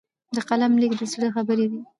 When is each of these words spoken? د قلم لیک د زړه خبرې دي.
د 0.35 0.37
قلم 0.49 0.73
لیک 0.81 0.93
د 0.99 1.01
زړه 1.13 1.27
خبرې 1.35 1.65
دي. 1.71 1.81